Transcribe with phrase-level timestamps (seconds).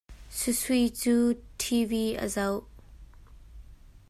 [0.37, 1.15] SuiSui cu
[1.61, 1.91] TV
[2.23, 2.63] a zoh.